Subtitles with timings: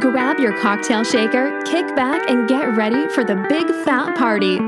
[0.00, 4.58] Grab your cocktail shaker, kick back, and get ready for the big fat party.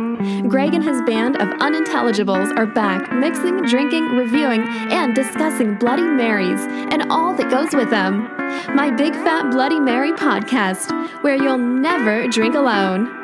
[0.49, 6.62] Greg and his band of unintelligibles are back, mixing, drinking, reviewing, and discussing Bloody Marys
[6.62, 8.22] and all that goes with them.
[8.75, 10.91] My Big Fat Bloody Mary podcast,
[11.22, 13.15] where you'll never drink alone.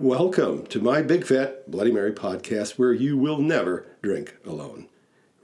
[0.00, 4.88] Welcome to my Big Fat Bloody Mary podcast, where you will never drink alone.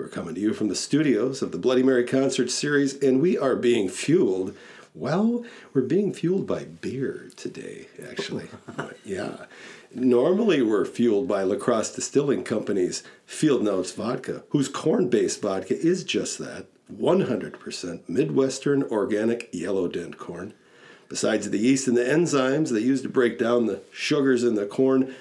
[0.02, 3.38] We're coming to you from the studios of the Bloody Mary Concert Series, and we
[3.38, 4.52] are being fueled.
[4.96, 8.48] Well, we're being fueled by beer today, actually.
[9.04, 9.44] yeah.
[9.94, 15.78] Normally, we're fueled by La Crosse Distilling Company's Field Notes vodka, whose corn based vodka
[15.78, 20.52] is just that 100% Midwestern organic yellow dent corn.
[21.08, 24.66] Besides the yeast and the enzymes they use to break down the sugars in the
[24.66, 25.14] corn,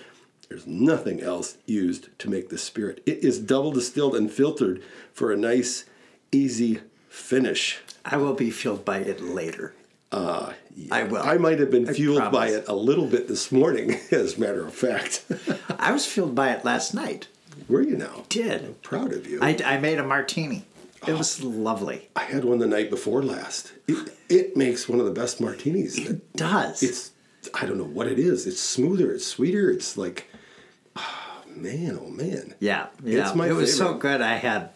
[0.52, 3.02] there's nothing else used to make the spirit.
[3.06, 4.84] It is double distilled and filtered
[5.14, 5.86] for a nice,
[6.34, 7.80] easy finish.
[8.04, 9.74] I will be fueled by it later.
[10.12, 11.24] Uh, yeah, I will.
[11.24, 14.42] I might have been I fueled by it a little bit this morning, as a
[14.42, 15.24] matter of fact.
[15.80, 17.30] I was fueled by it last night.
[17.70, 18.26] Were you now?
[18.28, 18.82] Did.
[18.82, 19.40] Proud of you.
[19.42, 20.66] I, I made a martini.
[21.08, 22.10] It was lovely.
[22.14, 23.72] I had one the night before last.
[23.88, 25.98] It, it makes one of the best martinis.
[25.98, 26.84] It does.
[26.84, 27.12] It's
[27.54, 28.46] I don't know what it is.
[28.46, 29.14] It's smoother.
[29.14, 29.72] It's sweeter.
[29.72, 30.28] It's like,
[31.62, 32.56] man, oh man.
[32.60, 33.32] yeah, yeah.
[33.46, 34.22] It was so good.
[34.22, 34.70] I had,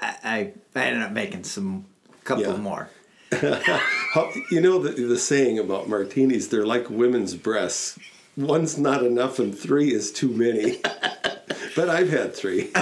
[0.00, 1.86] I, I, I ended up making some
[2.24, 2.56] couple Yeah.
[2.56, 2.90] more.
[3.32, 6.48] How, you know the the saying about martinis?
[6.48, 7.98] They're like women's breasts.
[8.36, 10.80] One's not enough, and three is too many.
[11.76, 12.70] but I've had three.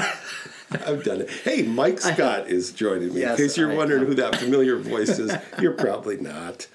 [0.73, 1.31] I've done it.
[1.31, 3.21] Hey, Mike Scott is joining me.
[3.21, 6.67] Yes, In case you're I wondering who that familiar voice is, you're probably not.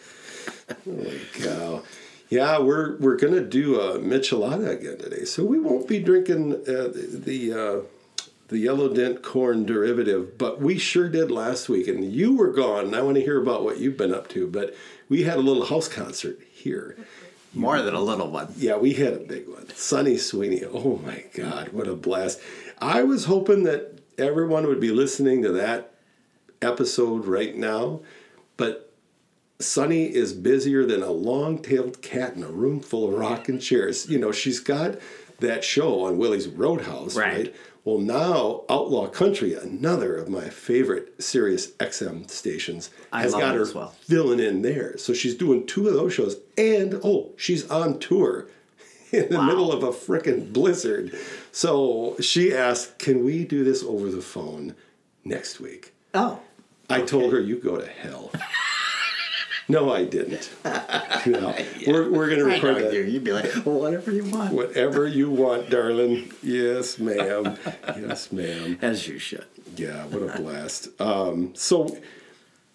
[0.85, 1.83] Holy cow.
[2.29, 6.91] Yeah, we're we're gonna do a michelada again today, so we won't be drinking uh,
[6.93, 12.35] the uh, the yellow dent corn derivative, but we sure did last week, and you
[12.35, 12.85] were gone.
[12.85, 14.47] And I want to hear about what you've been up to.
[14.47, 14.75] But
[15.07, 16.97] we had a little house concert here.
[17.53, 18.53] More than a little one.
[18.57, 19.69] Yeah, we had a big one.
[19.73, 20.63] Sunny Sweeney.
[20.65, 22.41] Oh my God, what a blast!
[22.79, 25.93] I was hoping that everyone would be listening to that
[26.61, 28.01] episode right now,
[28.57, 28.86] but
[29.59, 34.07] Sunny is busier than a long-tailed cat in a room full of rocking chairs.
[34.07, 34.99] You know, she's got
[35.39, 37.37] that show on Willie's Roadhouse, right?
[37.37, 37.55] Right.
[37.83, 43.61] Well, now Outlaw Country, another of my favorite Sirius XM stations, I has got her
[43.61, 43.95] as well.
[44.01, 44.97] filling in there.
[44.97, 48.47] So she's doing two of those shows, and oh, she's on tour
[49.13, 51.17] in the middle of a frickin' blizzard.
[51.53, 54.75] So she asked, "Can we do this over the phone
[55.23, 56.41] next week?" Oh,
[56.89, 58.31] I told her, "You go to hell."
[59.67, 60.49] no, I didn't.
[61.25, 61.53] No.
[61.85, 62.93] We're, we're going to record that.
[62.93, 63.01] you.
[63.01, 64.53] You'd be like, well, whatever you want.
[64.53, 66.31] Whatever you want, darling.
[66.41, 67.57] Yes, ma'am.
[67.97, 68.79] Yes, ma'am.
[68.81, 69.43] As you should.
[69.75, 70.89] Yeah, what a blast.
[71.01, 71.97] Um, so,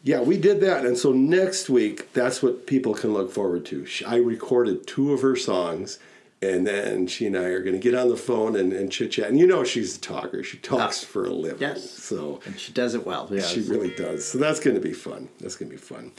[0.03, 0.85] yeah, we did that.
[0.85, 3.87] And so next week, that's what people can look forward to.
[4.07, 5.99] I recorded two of her songs,
[6.43, 9.13] and then she and I are going to get on the phone and, and chit
[9.13, 9.31] chat.
[9.31, 11.61] And you know, she's a talker, she talks for a living.
[11.61, 11.89] Yes.
[11.91, 13.29] So, And she does it well.
[13.31, 13.41] Yeah.
[13.43, 14.27] she really does.
[14.29, 15.31] So, that's going to be fun.
[15.41, 16.13] That's going to be fun.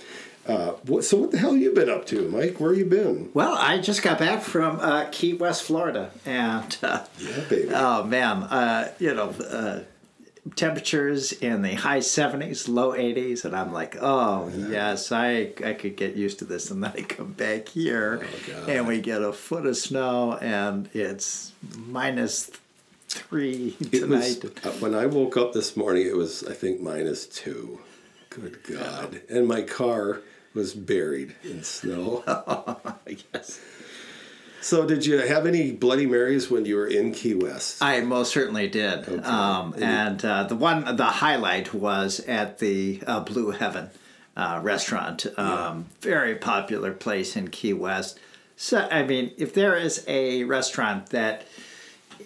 [0.46, 2.60] Uh, what, so, what the hell you been up to, Mike?
[2.60, 3.30] Where you been?
[3.34, 7.70] Well, I just got back from uh, Key West, Florida, and uh, Yeah, baby.
[7.74, 9.84] oh man, uh, you know, uh,
[10.58, 15.96] temperatures in the high seventies, low eighties, and I'm like, oh yes, I I could
[15.96, 16.70] get used to this.
[16.72, 18.22] And then I come back here,
[18.54, 22.52] Oh, and we get a foot of snow, and it's minus
[23.08, 24.66] three It was, tonight.
[24.66, 27.80] uh, when I woke up this morning, it was, I think, minus two.
[28.30, 29.22] Good God.
[29.30, 30.20] And my car
[30.54, 32.24] was buried in snow.
[33.34, 33.60] yes.
[34.62, 37.82] so, did you have any Bloody Marys when you were in Key West?
[37.82, 39.08] I most certainly did.
[39.26, 43.90] Um, and uh, the one, the highlight was at the uh, Blue Heaven
[44.36, 45.26] uh, restaurant.
[45.38, 48.20] Um, Very popular place in Key West.
[48.56, 51.46] So, I mean, if there is a restaurant that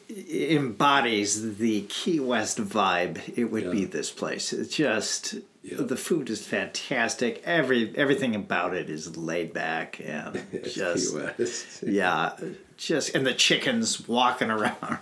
[0.09, 4.53] embodies the Key West vibe, it would be this place.
[4.53, 5.35] It's just
[5.69, 5.78] Yeah.
[5.81, 7.41] the food is fantastic.
[7.45, 12.33] Every everything about it is laid back and just yeah,
[12.77, 15.00] just and the chickens walking around.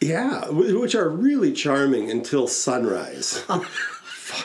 [0.00, 3.44] Yeah, which are really charming until sunrise.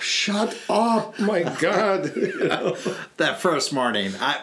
[0.02, 2.12] Shut up, my God.
[2.16, 2.78] You know?
[3.18, 4.42] that first morning, I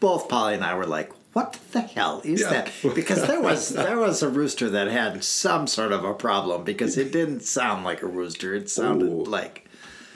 [0.00, 2.50] both Polly and I were like, "What the hell is Yeah.
[2.50, 6.64] that?" Because there was there was a rooster that had some sort of a problem
[6.64, 9.24] because it didn't sound like a rooster; it sounded Ooh.
[9.24, 9.67] like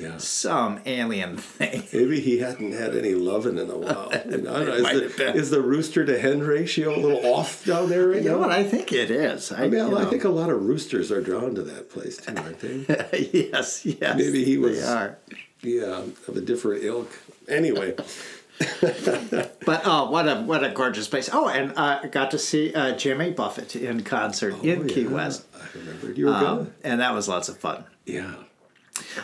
[0.03, 0.17] Yeah.
[0.19, 1.85] some alien thing.
[1.93, 4.11] Maybe he hadn't had any loving in a while.
[4.33, 8.09] You know, is, the, is the rooster to hen ratio a little off down there
[8.09, 8.51] right You know what?
[8.51, 9.53] I think it is.
[9.53, 10.05] I, I mean, I know.
[10.07, 13.29] think a lot of roosters are drawn to that place too, aren't they?
[13.53, 14.17] yes, yes.
[14.17, 15.19] Maybe he was- They are.
[15.63, 17.11] yeah, of a different ilk.
[17.49, 17.95] Anyway,
[19.65, 21.29] But oh, what a what a gorgeous place!
[21.33, 25.11] Oh, and uh, I got to see uh, Jimmy Buffett in concert in Key Oh,
[25.11, 26.75] West, I remembered you were um, going.
[26.85, 27.85] and that was lots of fun.
[28.07, 28.35] Yeah.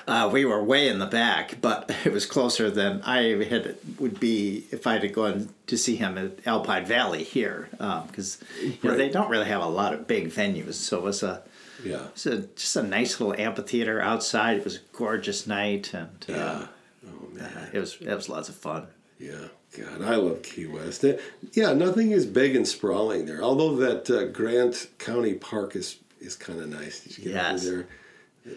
[0.06, 4.18] Uh, we were way in the back, but it was closer than I had would
[4.20, 8.90] be if I had gone to see him at Alpine Valley here, because you know,
[8.90, 8.98] Right.
[8.98, 10.74] they don't really have a lot of big venues.
[10.74, 11.42] So it was a
[11.84, 12.04] Yeah.
[12.06, 14.58] it was a, just a nice little amphitheater outside.
[14.58, 16.66] It was a gorgeous night, and uh, Yeah.
[17.06, 17.70] Oh man.
[17.72, 18.86] it was it was lots of fun.
[19.18, 19.48] Yeah.
[19.76, 21.04] God, I love Key West.
[21.04, 21.18] Uh,
[21.52, 23.42] Yeah, nothing is big and sprawling there.
[23.42, 27.00] Although that uh, Grant County Park is is kind of nice.
[27.00, 27.64] Did you get Yes.
[27.64, 27.88] Uh, over there?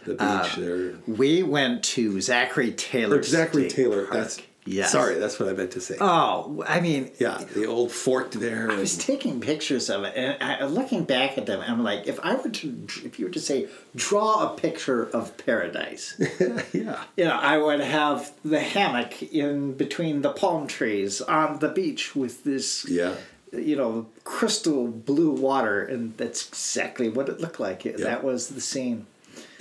[0.05, 0.93] The beach uh, there.
[1.07, 3.17] We went to Zachary Taylor.
[3.19, 4.05] Or Zachary State Taylor.
[4.05, 4.13] Park.
[4.13, 4.91] That's Yes.
[4.91, 5.97] Sorry, that's what I meant to say.
[5.99, 8.71] Oh, I mean, yeah, the old fort there.
[8.71, 12.19] I was taking pictures of it, and I, looking back at them, I'm like, if
[12.19, 16.15] I were to, if you were to say, draw a picture of paradise,
[16.73, 17.03] yeah.
[17.17, 22.15] you know, I would have the hammock in between the palm trees on the beach
[22.15, 23.15] with this, Yeah.
[23.51, 27.81] you know, crystal blue water, and that's exactly what it looked like.
[27.81, 29.07] That was the scene.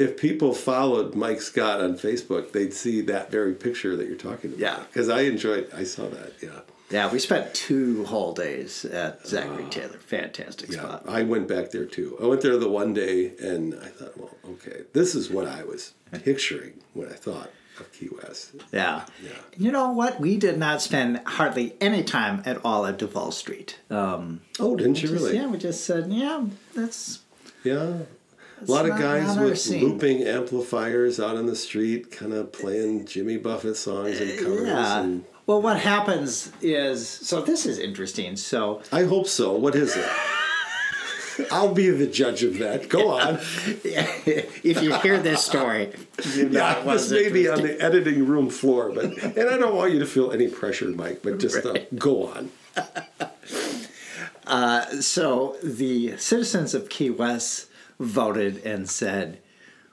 [0.00, 4.50] If people followed Mike Scott on Facebook, they'd see that very picture that you're talking
[4.50, 4.58] about.
[4.60, 4.78] Yeah.
[4.88, 6.32] Because I enjoyed, I saw that.
[6.42, 6.60] Yeah.
[6.90, 9.98] Yeah, we spent two whole days at Zachary Taylor.
[9.98, 10.72] Fantastic Ah.
[10.74, 10.80] Yeah.
[10.80, 11.04] spot.
[11.06, 12.16] I went back there too.
[12.20, 15.62] I went there the one day and I thought, well, okay, this is what I
[15.64, 15.92] was
[16.24, 18.52] picturing when I thought of Key West.
[18.72, 19.04] Yeah.
[19.22, 19.30] Yeah.
[19.56, 20.18] You know what?
[20.18, 23.78] We did not spend hardly any time at all at Duval Street.
[23.90, 25.36] Um, Oh, didn't you just- really?
[25.36, 27.20] Yeah, we just said, yeah, that's.
[27.62, 27.98] Yeah.
[28.66, 29.82] A lot of guys with scene.
[29.82, 34.68] looping amplifiers out on the street, kind of playing Jimmy Buffett songs and covers.
[34.68, 35.00] Yeah.
[35.00, 38.36] And Well, what happens is so this is interesting.
[38.36, 39.52] So I hope so.
[39.52, 40.06] What is it?
[41.50, 42.90] I'll be the judge of that.
[42.90, 43.36] Go on.
[43.84, 45.90] if you hear this story,
[46.34, 49.74] you know Yeah, this may be on the editing room floor, but and I don't
[49.74, 51.20] want you to feel any pressure, Mike.
[51.22, 52.50] But just uh, go on.
[55.00, 57.66] So the citizens of Key West
[58.00, 59.38] voted and said,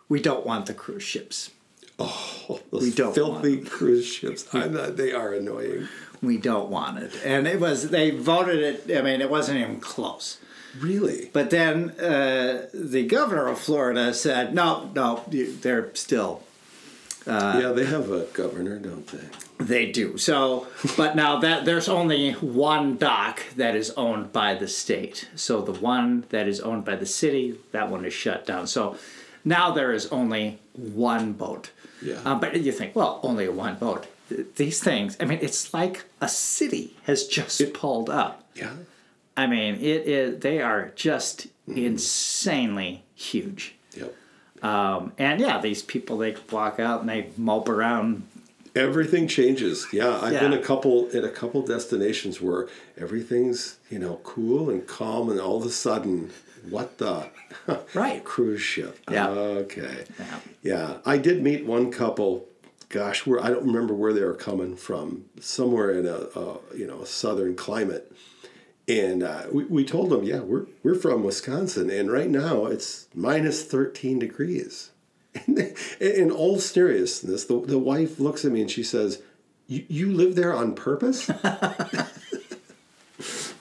[0.09, 1.51] "We don't want the cruise ships.
[1.99, 4.47] Oh, those We don't filthy cruise ships.
[4.53, 5.87] I they are annoying.
[6.21, 8.59] We don't want it." And it was they voted
[8.89, 8.97] it.
[8.97, 10.37] I mean, it wasn't even close.
[10.79, 11.29] Really?
[11.33, 16.43] But then uh, the governor of Florida said, "No, no, you- they're still
[17.27, 19.65] Uh, yeah, they have a governor, don't they?
[19.65, 20.17] They do.
[20.17, 25.27] So, but now that there's only one dock that is owned by the state.
[25.35, 28.67] So the one that is owned by the city, that one is shut down.
[28.67, 28.97] So
[29.43, 31.71] now there is only one boat.
[32.01, 32.19] Yeah.
[32.23, 34.07] Uh, but you think, well, only one boat.
[34.55, 38.43] These things, I mean, it's like a city has just pulled up.
[38.55, 38.73] Yeah.
[39.35, 40.39] I mean, it is.
[40.39, 43.75] They are just insanely huge.
[43.95, 44.13] Yep.
[44.61, 48.23] Um, and yeah, these people they walk out and they mope around
[48.75, 49.87] Everything changes.
[49.91, 54.85] Yeah, I've been a couple in a couple destinations where everything's you know cool and
[54.85, 56.31] calm, and all of a sudden,
[56.69, 57.29] what the
[57.95, 58.23] Right.
[58.23, 58.99] cruise ship?
[59.09, 59.29] Yeah.
[59.29, 60.05] Okay.
[60.19, 60.39] Yeah.
[60.61, 62.45] Yeah, I did meet one couple.
[62.89, 65.25] Gosh, where I don't remember where they were coming from.
[65.41, 68.11] Somewhere in a, a you know a southern climate,
[68.87, 73.07] and uh, we, we told them, yeah, we're we're from Wisconsin, and right now it's
[73.13, 74.91] minus thirteen degrees.
[75.45, 79.21] And they- in all seriousness, the the wife looks at me and she says,
[79.67, 81.27] "You you live there on purpose?"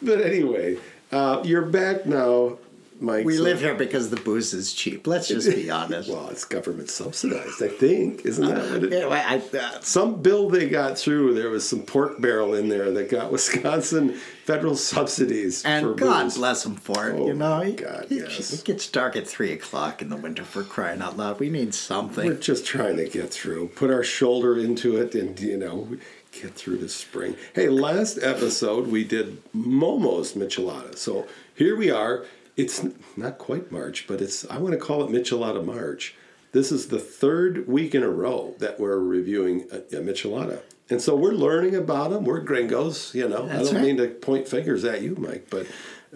[0.02, 0.78] but anyway,
[1.12, 2.58] uh, you're back now,
[3.00, 3.24] Mike.
[3.24, 5.06] We live here because the booze is cheap.
[5.06, 6.08] Let's just be honest.
[6.08, 8.92] Well, it's government subsidized, I think, isn't that what it?
[8.92, 12.90] Yeah, I, uh, Some bill they got through, there was some pork barrel in there
[12.92, 16.36] that got Wisconsin federal subsidies and for God booze.
[16.36, 17.14] bless them for it.
[17.18, 18.52] Oh, you know, it, God, yes.
[18.52, 21.40] it gets dark at three o'clock in the winter for crying out loud.
[21.40, 22.26] We need something.
[22.26, 25.88] We're just trying to get through, put our shoulder into it, and you know,
[26.30, 27.36] get through the spring.
[27.54, 32.24] Hey, last episode we did Momo's Michelada, so here we are.
[32.56, 32.84] It's
[33.16, 36.14] not quite March, but it's I want to call it Michelada March.
[36.52, 40.62] This is the third week in a row that we're reviewing a, a Michelada.
[40.88, 42.24] And so we're learning about them.
[42.24, 43.46] We're gringos, you know.
[43.46, 43.82] I don't right.
[43.82, 45.66] mean to point fingers at you, Mike, but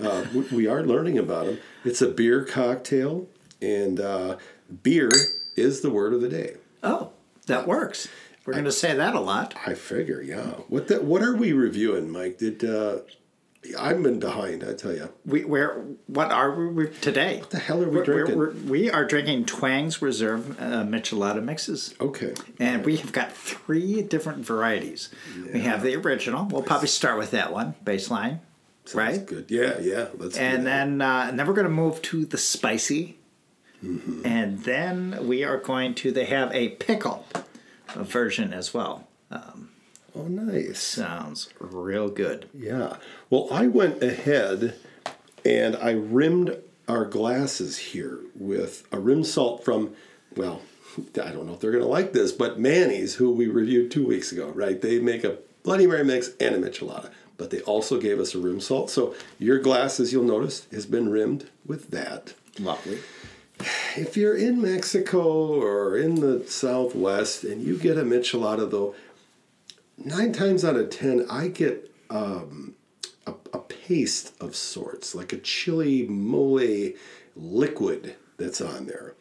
[0.00, 1.58] uh, we, we are learning about them.
[1.84, 3.26] It's a beer cocktail,
[3.60, 4.38] and uh,
[4.82, 5.10] beer
[5.56, 6.54] is the word of the day.
[6.82, 7.10] Oh,
[7.46, 8.08] that works.
[8.46, 9.54] We're going to say that a lot.
[9.66, 10.52] I figure, yeah.
[10.68, 12.38] What the, What are we reviewing, Mike?
[12.38, 13.00] Did uh,
[13.78, 14.64] I've been behind?
[14.64, 15.12] I tell you.
[15.26, 17.40] We, we're what are we today?
[17.40, 18.38] What the hell are we we're, drinking?
[18.38, 21.94] We're, we are drinking Twang's Reserve uh, Michelada mixes.
[22.00, 22.32] Okay.
[22.58, 25.10] And we have got three different varieties.
[25.52, 26.46] We have the original.
[26.46, 28.40] We'll probably start with that one, baseline,
[28.94, 29.24] right?
[29.24, 29.50] Good.
[29.50, 30.08] Yeah, yeah.
[30.16, 30.38] Let's.
[30.38, 33.18] And then uh, and then we're going to move to the spicy.
[33.84, 34.26] Mm-hmm.
[34.26, 37.26] And then we are going to they have a pickle
[37.94, 39.06] version as well.
[40.14, 40.80] Oh, nice.
[40.80, 42.48] Sounds real good.
[42.54, 42.96] Yeah.
[43.28, 44.76] Well, I went ahead
[45.44, 46.56] and I rimmed
[46.88, 49.94] our glasses here with a rim salt from,
[50.34, 50.62] well,
[50.98, 54.06] I don't know if they're going to like this, but Manny's, who we reviewed two
[54.06, 54.80] weeks ago, right?
[54.80, 58.38] They make a Bloody Mary mix and a Michelada, but they also gave us a
[58.38, 58.90] rim salt.
[58.90, 62.34] So your glasses, you'll notice, has been rimmed with that.
[62.58, 62.98] Lovely.
[63.94, 65.20] If you're in Mexico
[65.60, 68.94] or in the Southwest and you get a Michelada, though,
[70.04, 72.74] nine times out of ten, I get um,
[73.26, 76.92] a, a paste of sorts, like a chili mole
[77.36, 79.14] liquid that's on there.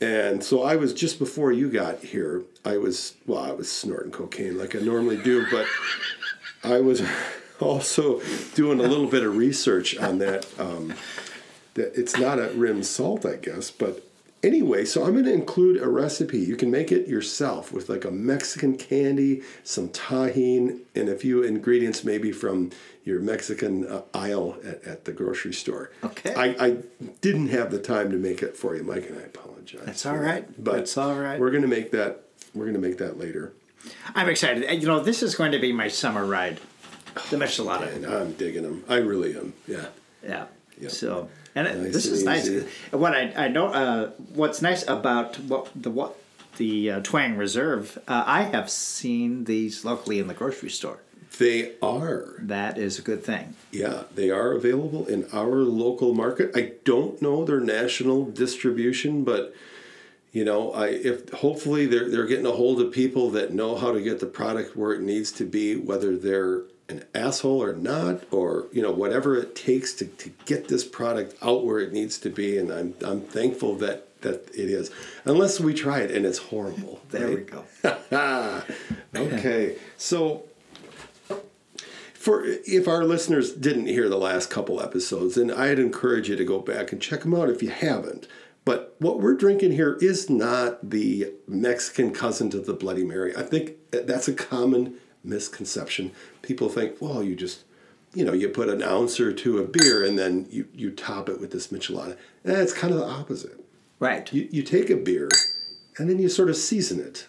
[0.00, 4.12] And so I was just before you got here, I was, well, I was snorting
[4.12, 5.66] cocaine like I normally do, but
[6.64, 7.02] I was
[7.60, 8.20] also
[8.54, 10.46] doing a little bit of research on that.
[10.58, 10.94] Um,
[11.74, 14.04] that it's not a rim salt, I guess, but
[14.42, 16.38] anyway, so I'm going to include a recipe.
[16.38, 21.42] You can make it yourself with like a Mexican candy, some Tajín, and a few
[21.42, 22.70] ingredients maybe from
[23.04, 25.90] your Mexican uh, aisle at, at the grocery store.
[26.04, 26.34] Okay.
[26.34, 26.76] I, I
[27.20, 29.82] didn't have the time to make it for you, Mike, and I apologize.
[29.84, 30.46] That's all right.
[30.62, 31.40] But That's all right.
[31.40, 32.24] We're going to make that.
[32.54, 33.52] We're going to make that later.
[34.14, 34.82] I'm excited.
[34.82, 36.60] You know, this is going to be my summer ride.
[37.30, 37.94] The Michelada.
[37.94, 38.84] And I'm digging them.
[38.88, 39.54] I really am.
[39.66, 39.86] Yeah.
[40.22, 40.46] Yeah.
[40.80, 40.90] Yep.
[40.90, 42.64] So, and it, Nice this and is nice.
[42.90, 46.16] What I I know, uh, what's nice about what the what
[46.56, 51.00] the uh, Twang Reserve, uh, I have seen these locally in the grocery store.
[51.38, 52.34] They are.
[52.40, 53.54] That is a good thing.
[53.70, 56.50] Yeah, they are available in our local market.
[56.54, 59.54] I don't know their national distribution, but
[60.32, 63.92] you know, I if hopefully they're they're getting a hold of people that know how
[63.92, 68.22] to get the product where it needs to be, whether they're an asshole or not,
[68.30, 72.18] or you know, whatever it takes to, to get this product out where it needs
[72.18, 72.58] to be.
[72.58, 74.90] And I'm I'm thankful that that it is.
[75.24, 77.00] Unless we try it and it's horrible.
[77.10, 77.64] There we go.
[79.16, 80.44] Okay, so
[82.14, 86.44] for if our listeners didn't hear the last couple episodes, then I'd encourage you to
[86.44, 88.28] go back and check them out if you haven't.
[88.64, 93.34] But what we're drinking here is not the Mexican cousin to the Bloody Mary.
[93.34, 96.12] I think that's a common misconception.
[96.42, 97.64] People think, well, you just,
[98.14, 101.28] you know, you put an ounce or two of beer and then you, you top
[101.28, 102.16] it with this michelada.
[102.44, 103.64] And it's kind of the opposite.
[103.98, 104.32] Right.
[104.32, 105.28] You, you take a beer
[105.98, 107.26] and then you sort of season it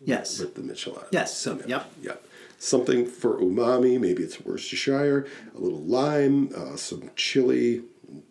[0.00, 0.38] yes.
[0.38, 1.08] with the michelada.
[1.10, 1.90] Yes, so- yep.
[2.02, 2.22] Yep.
[2.58, 4.00] Something for umami.
[4.00, 5.26] Maybe it's Worcestershire.
[5.54, 7.82] A little lime, uh, some chili,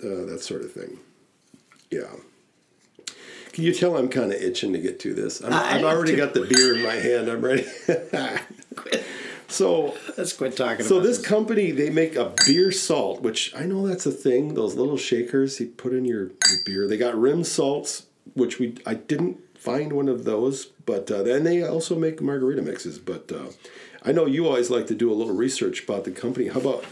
[0.02, 0.98] uh, that sort of thing.
[1.92, 2.08] Yeah.
[3.52, 5.42] Can you tell I'm kind of itching to get to this?
[5.42, 7.30] I'm, I I've already got the beer in my hand.
[7.30, 7.68] I'm ready.
[9.48, 13.66] so Let's quit talking so about this company they make a beer salt, which I
[13.66, 14.54] know that's a thing.
[14.54, 16.88] Those little shakers you put in your, your beer.
[16.88, 21.44] They got rim salts, which we I didn't find one of those, but uh, then
[21.44, 23.00] they also make margarita mixes.
[23.00, 23.50] But uh,
[24.04, 26.48] I know you always like to do a little research about the company.
[26.50, 26.86] How about?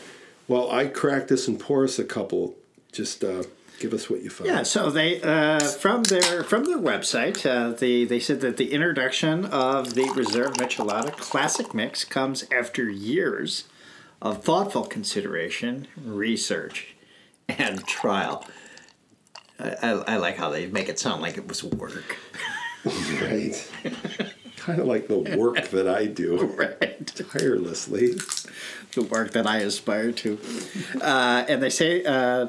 [0.48, 2.56] Well, I crack this and pour us a couple.
[2.92, 3.44] Just uh,
[3.82, 4.50] give us what you found.
[4.50, 8.72] Yeah, so they uh, from their from their website, uh, they they said that the
[8.72, 13.66] introduction of the Reserve Michelada Classic Mix comes after years
[14.22, 16.96] of thoughtful consideration, research,
[17.50, 18.46] and trial.
[19.60, 22.18] I, I, I like how they make it sound like it was work.
[22.86, 23.72] Right.
[24.58, 27.06] kind of like the work that I do Right.
[27.32, 28.14] tirelessly.
[28.94, 30.40] the work that I aspire to.
[31.02, 32.48] Uh, and they say uh,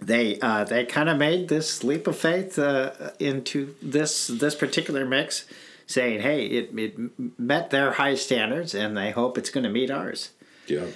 [0.00, 5.04] they uh, they kind of made this leap of faith uh, into this this particular
[5.04, 5.44] mix,
[5.86, 9.90] saying, "Hey, it, it met their high standards, and they hope it's going to meet
[9.90, 10.30] ours."
[10.66, 10.86] Yeah.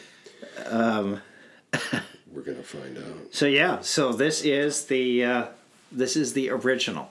[0.67, 1.21] Um,
[2.33, 3.33] We're gonna find out.
[3.33, 5.47] So yeah, so this is the uh,
[5.93, 7.11] this is the original.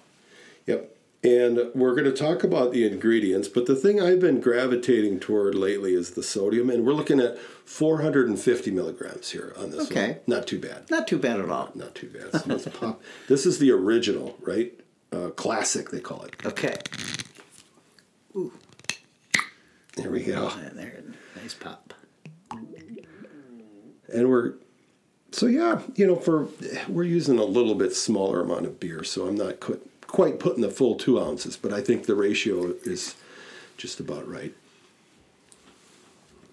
[0.65, 0.92] Yep.
[1.23, 5.55] And we're going to talk about the ingredients, but the thing I've been gravitating toward
[5.55, 10.07] lately is the sodium, and we're looking at 450 milligrams here on this Okay.
[10.07, 10.19] one.
[10.27, 10.91] Not too bad.
[10.91, 11.71] Not too bad at all.
[11.75, 12.41] Not too bad.
[12.41, 13.01] So let's pop.
[13.29, 14.77] This is the original, right?
[15.13, 16.35] Uh, classic, they call it.
[16.45, 16.75] Okay,
[19.95, 20.49] There we go.
[20.73, 21.03] there,
[21.41, 21.93] nice pop.
[24.11, 24.55] And we're
[25.31, 26.47] so yeah, you know, for
[26.89, 29.79] we're using a little bit smaller amount of beer, so I'm not qu-
[30.13, 33.15] quite putting the full two ounces, but I think the ratio is
[33.77, 34.53] just about right.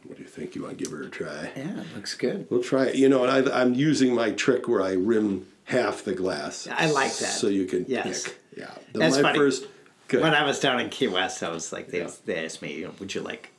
[0.04, 0.54] What do you think?
[0.56, 1.50] You want to give her a try?
[1.54, 2.46] Yeah, looks good.
[2.50, 2.94] We'll try it.
[2.96, 6.66] You know, and I, I'm using my trick where I rim half the glass.
[6.72, 7.26] I like that.
[7.26, 8.24] So you can Yes.
[8.24, 8.38] pick.
[8.56, 8.70] Yeah.
[8.94, 9.38] The, That's my funny.
[9.38, 9.66] first.
[10.08, 10.22] Good.
[10.22, 12.10] When I was down in Key West, I was like, they, Yeah.
[12.24, 13.50] they asked me, you know, would you like,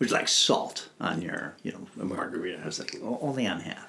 [0.00, 2.60] would you like salt on your, you know, a margarita?
[2.60, 3.88] I was like, only on half.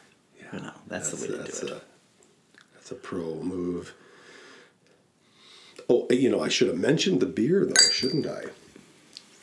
[0.54, 1.72] you know, that's, the way to that's do it.
[1.74, 1.82] A,
[2.76, 3.94] that's a pro move.
[5.90, 8.46] Oh, you know, I should have mentioned the beer though, shouldn't I?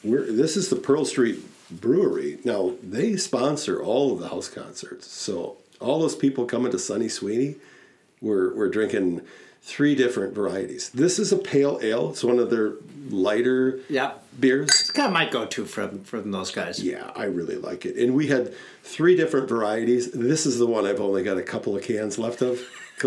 [0.04, 1.38] we're this is the Pearl Street
[1.70, 2.38] Brewery.
[2.44, 7.08] Now they sponsor all of the house concerts, so all those people coming to Sunny
[7.08, 7.56] Sweeney,
[8.20, 9.20] we're we're drinking
[9.64, 10.90] three different varieties.
[10.90, 12.10] This is a pale ale.
[12.10, 12.72] It's one of their
[13.10, 14.14] lighter Yeah.
[14.40, 14.68] beers.
[14.70, 16.82] It's kind of my go-to from from those guys.
[16.82, 17.96] Yeah, I really like it.
[17.96, 20.10] And we had three different varieties.
[20.10, 22.60] This is the one I've only got a couple of cans left of.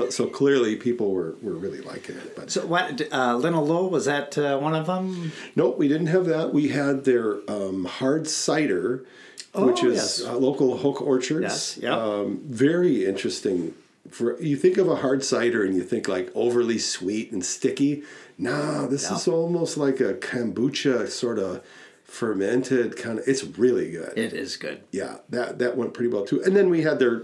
[0.10, 2.36] So clearly, people were, were really liking it.
[2.36, 3.02] But So what?
[3.12, 5.32] Uh, Lino Low was that uh, one of them?
[5.56, 6.54] Nope, we didn't have that.
[6.54, 9.06] We had their um, hard cider,
[9.54, 10.24] which Oh, is yes.
[10.24, 11.42] uh, local Hook Orchards.
[11.44, 11.94] Yes, yep.
[11.94, 13.74] Um, very interesting.
[14.12, 18.04] For you think of a hard cider and you think like overly sweet and sticky.
[18.38, 21.64] Nah, this is almost like a kombucha sort of
[22.04, 23.28] fermented kind of.
[23.28, 24.14] It's really good.
[24.18, 24.84] It is good.
[24.92, 26.42] yeah, that that went pretty well too.
[26.44, 27.24] And then we had their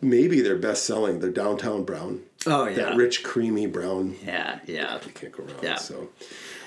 [0.00, 2.20] maybe their best selling, their downtown brown.
[2.46, 2.76] Oh yeah.
[2.76, 4.98] That rich, creamy brown Yeah, yeah.
[5.04, 5.56] you can't go wrong.
[5.62, 5.76] Yeah.
[5.76, 6.08] So,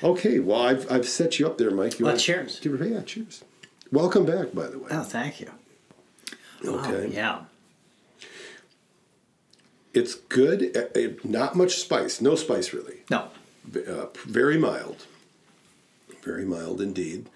[0.04, 0.40] okay.
[0.40, 2.00] Well, I've I've set you up there, Mike.
[2.00, 2.60] You Well, want- cheers.
[2.60, 3.44] Give her- yeah, cheers.
[3.92, 4.90] Welcome back, by the way.
[4.92, 5.52] Oh, thank you.
[6.66, 7.06] okay.
[7.06, 7.40] Oh, yeah.
[9.94, 10.76] It's good.
[10.76, 12.20] uh, uh, not much spice.
[12.22, 13.02] No spice really.
[13.10, 13.28] No.
[13.76, 15.06] Uh, very mild.
[16.24, 17.30] Very mild indeed.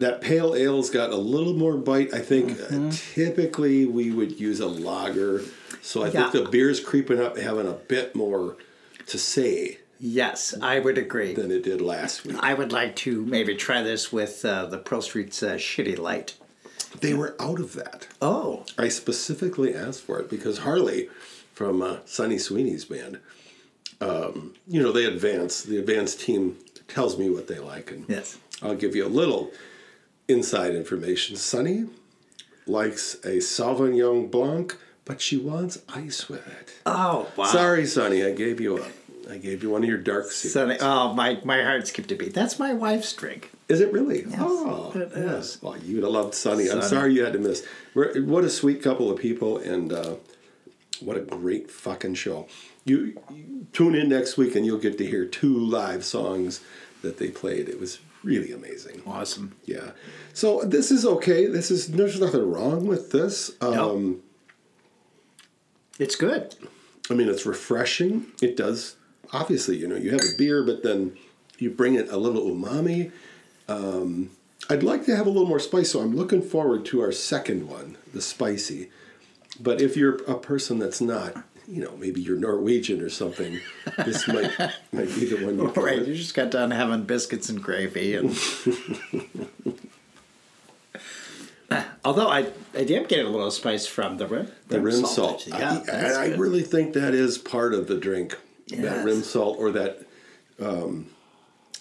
[0.00, 2.12] That pale ale's got a little more bite.
[2.14, 2.88] I think Mm-hmm.
[2.88, 5.42] uh, typically we would use a lager,
[5.82, 6.40] so I think Yeah.
[6.42, 8.56] the beer's creeping up, having a bit more
[9.06, 11.34] to say Yes, I would agree.
[11.34, 12.36] than it did last week.
[12.40, 16.34] I would like to maybe try this with uh, the Pearl Street's uh, Shitty Light.
[17.00, 18.08] They were out of that.
[18.22, 18.64] Oh.
[18.78, 21.10] I specifically asked for it because Harley
[21.52, 23.20] from uh, Sunny Sweeney's band,
[24.00, 25.62] um, you know, they advance.
[25.62, 26.56] The advance team
[26.88, 28.38] tells me what they like, and Yes.
[28.62, 29.50] I'll give you a little
[30.30, 31.36] inside information.
[31.36, 31.86] Sunny
[32.66, 36.72] likes a Sauvignon Blanc, but she wants ice with it.
[36.86, 37.44] Oh, wow.
[37.44, 38.86] Sorry, Sunny, I gave you a,
[39.30, 40.52] I gave you one of your dark secrets.
[40.54, 42.34] Sunny, oh, my, my heart skipped a beat.
[42.34, 43.50] That's my wife's drink.
[43.68, 44.24] Is it really?
[44.38, 45.58] oh, it is.
[45.62, 46.68] Well, you'd have loved Sunny.
[46.70, 47.66] I'm sorry you had to miss.
[47.94, 50.14] We're, what a sweet couple of people, and uh,
[51.00, 52.48] what a great fucking show.
[52.84, 56.60] You, you tune in next week, and you'll get to hear two live songs
[57.02, 57.68] that they played.
[57.68, 59.02] It was really amazing.
[59.06, 59.54] Awesome.
[59.64, 59.90] Yeah.
[60.34, 61.46] So this is okay.
[61.46, 63.52] This is there's nothing wrong with this.
[63.60, 64.22] Um,
[65.98, 66.54] It's good.
[67.10, 68.26] I mean, it's refreshing.
[68.40, 68.96] It does.
[69.32, 71.16] Obviously, you know, you have a beer, but then
[71.58, 73.12] you bring it a little umami.
[73.68, 74.30] Um,
[74.68, 77.68] I'd like to have a little more spice, so I'm looking forward to our second
[77.68, 78.90] one, the spicy.
[79.58, 83.60] But if you're a person that's not, you know, maybe you're Norwegian or something,
[84.04, 84.50] this might
[84.92, 86.08] might be the one you Right, with.
[86.08, 88.30] you just got done having biscuits and gravy, and
[92.04, 95.46] although I I did get a little spice from the rim The rim salt.
[95.46, 96.38] Yeah, I, I good.
[96.40, 98.36] really think that is part of the drink.
[98.68, 100.06] That rim salt or that
[100.60, 101.06] um,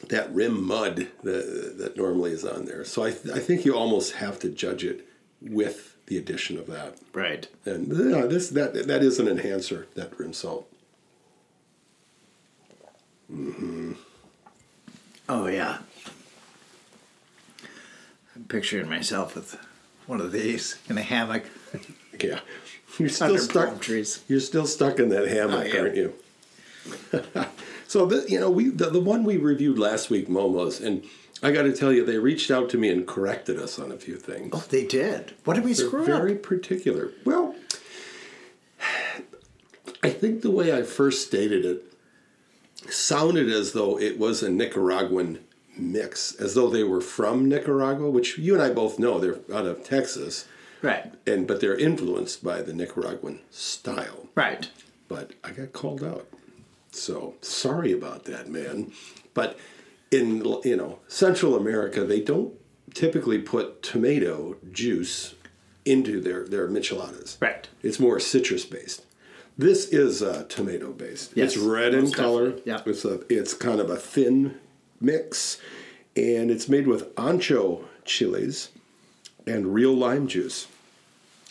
[0.08, 2.84] that rim mud that, that normally is on there.
[2.86, 5.08] So I, th- I think you almost have to judge it
[5.42, 6.98] with the addition of that.
[7.14, 7.48] right.
[7.66, 9.88] And yeah, this that that is an enhancer.
[9.96, 10.68] That rim salt.
[13.32, 13.94] Mm-hmm.
[15.30, 15.78] Oh yeah.
[18.36, 19.58] I'm picturing myself with
[20.08, 21.44] one of these in a hammock
[22.20, 22.40] Yeah,
[22.98, 23.70] you're still under stuck.
[23.70, 24.24] palm trees.
[24.28, 25.84] You're still stuck in that hammock, I am.
[25.86, 26.14] aren't you?
[27.90, 31.04] so the, you know we the, the one we reviewed last week, Momos, and
[31.42, 33.98] I got to tell you, they reached out to me and corrected us on a
[33.98, 34.52] few things.
[34.54, 35.34] Oh, they did.
[35.46, 36.44] What did we They're screw very up?
[36.44, 37.12] particular.
[37.26, 37.56] Well,
[40.04, 41.86] I think the way I first stated it
[42.92, 45.40] sounded as though it was a Nicaraguan
[45.78, 49.66] mix, as though they were from Nicaragua, which you and I both know they're out
[49.66, 50.46] of Texas,
[50.82, 51.14] Right.
[51.28, 54.28] and but they're influenced by the Nicaraguan style.
[54.36, 54.70] Right.
[55.08, 56.28] But I got called out,
[56.92, 58.92] so sorry about that, man.
[59.34, 59.58] But
[60.12, 62.54] in you know Central America, they don't
[62.94, 65.36] typically put tomato juice
[65.86, 67.38] into their their micheladas.
[67.42, 67.68] Right.
[67.82, 69.06] It's more citrus based.
[69.58, 71.34] This is uh, tomato based.
[71.36, 72.52] Yes, it's red in color.
[72.52, 72.82] definitely, yeah.
[72.86, 74.60] It's a it's kind of a thin
[75.02, 75.60] mix,
[76.16, 78.70] and it's made with ancho chilies
[79.46, 80.68] and real lime juice.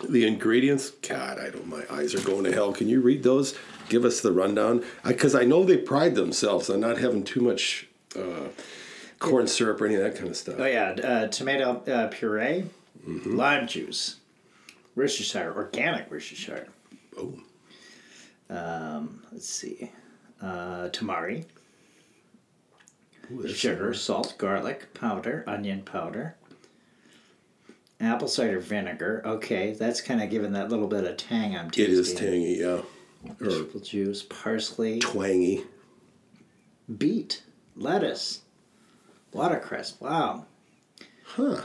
[0.07, 1.67] The ingredients, God, I don't.
[1.67, 2.73] My eyes are going to hell.
[2.73, 3.57] Can you read those?
[3.89, 7.89] Give us the rundown, because I, know they pride themselves on not having too much
[8.15, 8.49] uh,
[9.19, 10.57] corn syrup or any of that kind of stuff.
[10.59, 12.65] Oh yeah, uh, tomato uh, puree,
[13.09, 13.37] Mm-hmm.
[13.37, 14.17] lime juice,
[14.95, 16.67] Worcestershire, organic Worcestershire.
[17.17, 17.33] Oh,
[18.51, 19.91] Um, let's see,
[20.43, 21.47] uh, tamari,
[23.33, 26.35] Ooh, sugar, salt, garlic powder, onion powder,
[28.01, 29.23] apple cider vinegar.
[29.25, 31.99] Okay, that's kind of giving that little bit of tang I'm It tasting.
[31.99, 35.65] is tangy, yeah, or Vegetable juice, parsley, twangy.
[36.97, 37.43] beet,
[37.77, 38.41] lettuce,
[39.33, 40.01] Watercress.
[40.01, 40.47] Wow.
[41.25, 41.63] Huh.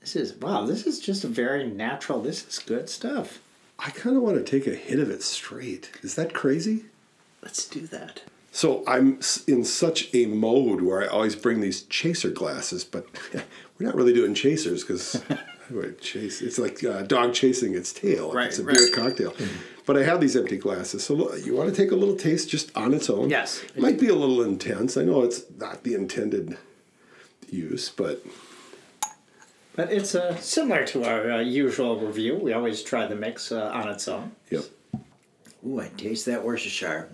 [0.00, 0.66] This is wow.
[0.66, 2.20] This is just a very natural.
[2.20, 3.40] This is good stuff.
[3.78, 5.90] I kind of want to take a hit of it straight.
[6.02, 6.84] Is that crazy?
[7.42, 8.22] Let's do that.
[8.52, 13.06] So I'm in such a mode where I always bring these chaser glasses, but
[13.78, 15.22] we're not really doing chasers because
[16.00, 16.42] chase.
[16.42, 18.32] It's like a dog chasing its tail.
[18.32, 18.76] Right, It's a right.
[18.76, 19.34] beer cocktail.
[19.86, 21.04] But I have these empty glasses.
[21.04, 23.30] So you want to take a little taste just on its own?
[23.30, 23.62] Yes.
[23.74, 24.96] It might be a little intense.
[24.96, 26.56] I know it's not the intended
[27.48, 28.24] use, but
[29.76, 32.34] But it's uh, similar to our uh, usual review.
[32.36, 34.32] We always try the mix uh, on its own.
[34.50, 34.64] yep.
[35.66, 37.08] Ooh, I taste that Worcestershire.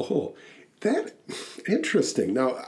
[0.00, 0.34] Oh,
[0.80, 1.12] that
[1.68, 2.34] interesting.
[2.34, 2.58] Now,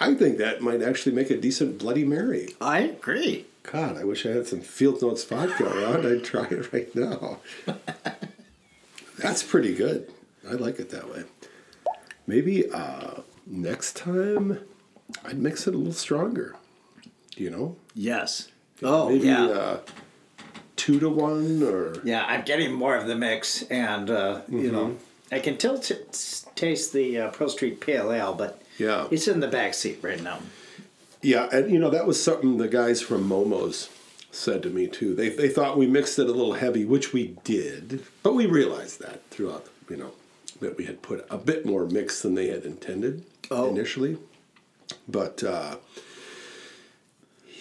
[0.00, 2.50] I, think that might actually make a decent Bloody Mary.
[2.60, 3.46] I agree.
[3.64, 6.06] God, I wish I had some Field Notes vodka around.
[6.06, 7.38] I'd try it right now.
[9.18, 10.10] That's pretty good.
[10.48, 11.24] I like it that way.
[12.26, 14.60] Maybe uh, next time
[15.24, 16.54] I'd mix it a little stronger.
[17.36, 18.48] You know, Yes.
[18.82, 19.44] Oh maybe yeah.
[19.46, 19.80] uh,
[20.76, 24.96] two to one or Yeah, I'm getting more of the mix, and uh, you know,
[25.32, 25.96] I can still t-
[26.54, 30.22] taste the uh, Pearl Street Pale Ale, but yeah, it's in the back seat right
[30.22, 30.38] now.
[31.22, 31.48] yeah.
[31.52, 33.90] And you know that was something the guys from Momo's
[34.30, 35.14] said to me too.
[35.14, 39.00] They they thought we mixed it a little heavy, which we did, but we realized
[39.00, 39.66] that throughout.
[39.90, 40.12] You know
[40.60, 43.68] that we had put a bit more mix than they had intended Oh.
[43.68, 44.18] initially,
[45.08, 45.42] but.
[45.42, 45.76] Uh,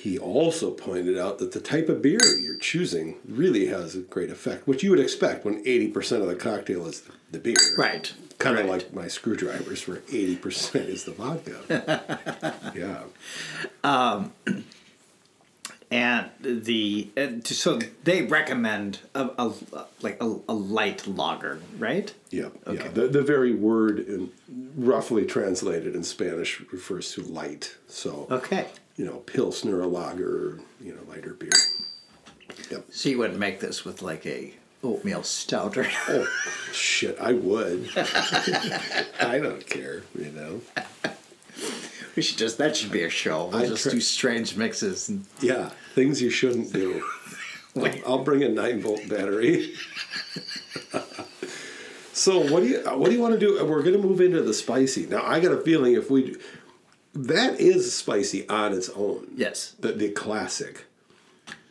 [0.08, 4.30] he also pointed out that the type of beer you're choosing really has a great
[4.30, 7.56] effect, which you would expect when 80% of the cocktail is the beer.
[7.78, 8.14] Right.
[8.38, 12.54] Kind of like my screwdrivers, where 80% is the vodka.
[12.76, 13.02] yeah.
[13.84, 14.32] Um,
[15.92, 19.54] and the and so they recommend a, a
[20.02, 22.14] like a, a light lager, right?
[22.30, 22.50] Yeah.
[22.66, 22.84] Okay.
[22.86, 22.92] Yeah.
[22.92, 24.32] The, the very word, in,
[24.76, 27.76] roughly translated in Spanish, refers to light.
[27.88, 28.68] So, Okay.
[28.98, 31.50] You know, Pilsner, a lager, you know, lighter beer.
[32.72, 32.86] Yep.
[32.92, 36.28] So you wouldn't make this with like a oatmeal stout or Oh,
[36.74, 37.90] shit, I would.
[39.20, 40.62] I don't care, you know.
[42.16, 43.46] we should just that should be a show.
[43.48, 47.04] We'll I just try- do strange mixes and Yeah, things you shouldn't do.
[47.76, 48.02] Wait.
[48.08, 49.76] I'll bring a nine volt battery.
[52.14, 53.64] so what do you what do you want to do?
[53.64, 55.24] We're going to move into the spicy now.
[55.24, 56.38] I got a feeling if we
[57.26, 59.28] that is spicy on its own.
[59.36, 59.76] Yes.
[59.80, 60.86] the the classic.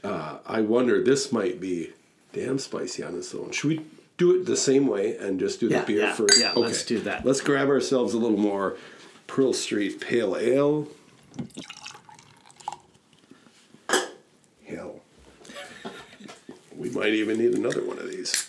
[0.04, 1.92] Uh, I wonder this might be
[2.32, 3.50] damn spicy on its own.
[3.50, 3.86] Should we
[4.18, 6.40] do it the same way and just do Yeah, the beer yeah, first?
[6.40, 7.24] yeah, let's do that.
[7.24, 8.76] Let's grab ourselves a little more
[9.26, 10.88] Pearl Street Pale Ale.
[14.66, 15.00] Hell.
[16.76, 18.48] We might even need another one of these.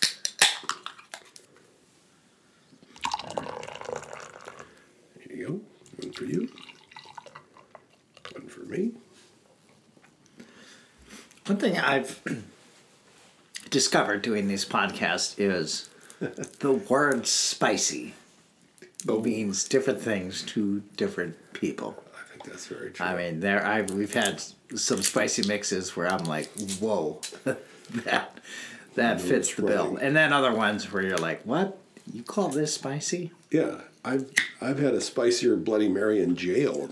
[5.25, 5.61] There you go.
[6.03, 6.49] One for you.
[8.67, 8.91] One me.
[11.45, 12.21] One thing I've
[13.69, 15.89] discovered doing these podcasts is
[16.59, 18.13] the word spicy
[19.07, 19.21] Oh.
[19.21, 22.03] means different things to different people.
[22.13, 23.05] I think that's very true.
[23.05, 24.41] I mean, there I we've had
[24.75, 26.49] some spicy mixes where I'm like,
[26.79, 27.21] whoa,
[28.03, 28.37] that
[28.95, 31.77] that fits the bill, and then other ones where you're like, what?
[32.11, 33.31] You call this spicy?
[33.51, 36.87] Yeah, I've I've had a spicier Bloody Mary in jail.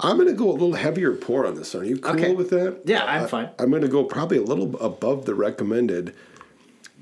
[0.00, 1.74] I'm going to go a little heavier pour on this.
[1.74, 2.34] Are you cool Okay.
[2.34, 2.80] with that?
[2.84, 3.50] Yeah, I'm I- fine.
[3.58, 6.14] I'm going to go probably a little above the recommended,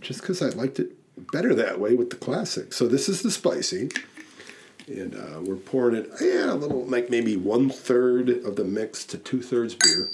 [0.01, 0.93] just because I liked it
[1.33, 2.73] better that way with the classic.
[2.75, 3.89] So this is the spicy,
[4.87, 6.11] and uh, we're pouring it.
[6.21, 10.11] Yeah, a little like maybe one third of the mix to two thirds beer.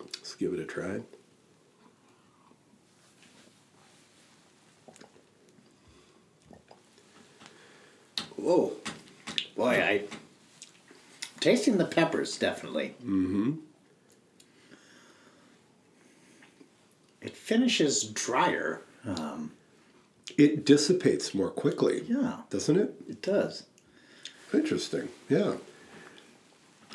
[0.00, 1.00] Let's give it a try.
[8.40, 8.72] Whoa,
[9.56, 10.02] boy, I
[11.40, 12.94] tasting the peppers definitely.
[13.02, 13.52] Mm-hmm.
[17.20, 18.82] It finishes drier.
[19.04, 19.52] Um,
[20.36, 22.04] It dissipates more quickly.
[22.08, 22.38] Yeah.
[22.50, 22.94] doesn't it?
[23.08, 23.64] it does.
[24.54, 25.08] Interesting.
[25.28, 25.54] Yeah.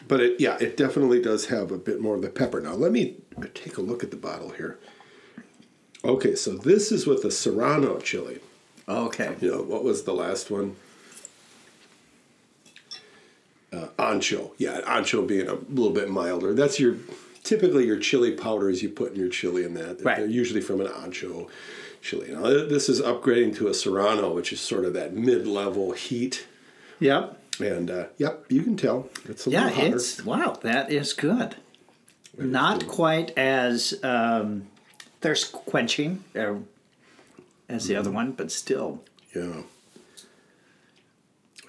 [0.08, 2.60] But it yeah, it definitely does have a bit more of the pepper.
[2.62, 3.18] Now let me
[3.54, 4.80] take a look at the bottle here.
[6.06, 8.40] Okay, so this is with the Serrano chili.
[8.88, 9.36] Okay.
[9.40, 10.76] You know, what was the last one?
[13.72, 14.52] Uh, ancho.
[14.58, 16.54] Yeah, ancho being a little bit milder.
[16.54, 16.96] That's your
[17.44, 20.04] typically your chili powders you put in your chili in that.
[20.04, 20.18] Right.
[20.18, 21.50] They're usually from an ancho
[22.02, 22.32] chili.
[22.32, 26.46] Now this is upgrading to a Serrano, which is sort of that mid-level heat.
[27.00, 27.40] Yep.
[27.60, 29.96] And uh, yep, you can tell it's a Yeah, little hotter.
[29.96, 30.58] it's wow.
[30.64, 31.56] That is good.
[32.38, 34.68] Not quite as um,
[35.22, 36.56] thirst quenching uh,
[37.70, 39.04] as the other one, but still.
[39.36, 39.62] yeah.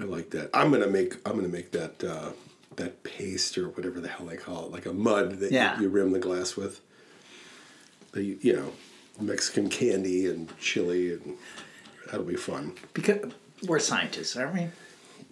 [0.01, 0.51] I like that.
[0.53, 2.31] I'm gonna make I'm gonna make that uh,
[2.77, 5.77] that paste or whatever the hell they call it, like a mud that Yeah.
[5.77, 6.81] you, you rim the glass with.
[8.13, 8.73] The you know
[9.21, 11.37] Mexican candy and chili and
[12.07, 12.75] that'll be fun.
[12.93, 13.33] Because
[13.67, 14.67] we're scientists, aren't we?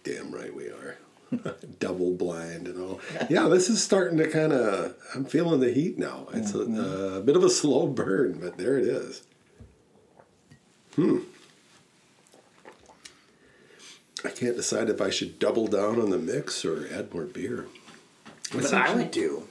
[0.05, 0.97] Damn right we are.
[1.81, 3.01] Double blind and all.
[3.31, 4.95] Yeah, this is starting to kind of.
[5.15, 6.29] I'm feeling the heat now.
[6.35, 9.23] It's a, a bit of a slow burn, but there it is.
[10.95, 11.19] Hmm.
[14.22, 17.67] I can't decide if I should double down on the mix or add more beer.
[18.53, 19.45] What I would do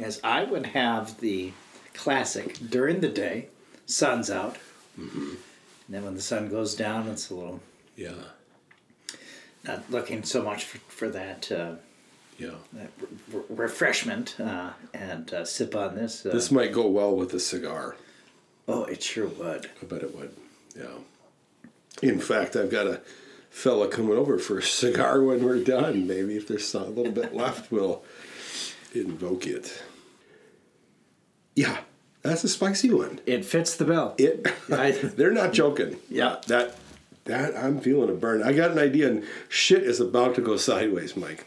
[0.00, 1.52] is I would have the
[1.94, 3.48] classic during the day,
[3.86, 4.56] sun's out.
[4.98, 5.20] Mm-hmm.
[5.30, 5.38] And
[5.88, 7.60] then when the sun goes down, it's a little
[7.96, 8.12] Yeah,
[9.64, 11.72] not looking so much for, for that, uh,
[12.38, 12.54] yeah.
[12.72, 12.90] that
[13.32, 16.24] re- refreshment uh, and uh, sip on this.
[16.24, 17.96] Uh, This might go well with a cigar.
[18.68, 19.68] oh, it sure would.
[19.82, 20.34] I bet it would.
[20.76, 20.86] Yeah.
[22.02, 23.00] In fact, I've got a
[23.50, 26.06] fella coming over for a cigar when we're done.
[26.06, 28.02] Maybe if there's a little bit left, we'll
[28.94, 29.82] invoke it.
[31.54, 31.78] Yeah,
[32.22, 33.20] that's a spicy one.
[33.26, 34.14] It fits the bill.
[34.16, 34.46] It.
[34.72, 35.96] I- they're not joking.
[36.08, 36.28] Yeah.
[36.28, 36.76] Uh, that.
[37.24, 38.42] That I'm feeling a burn.
[38.42, 41.46] I got an idea, and shit is about to go sideways, Mike.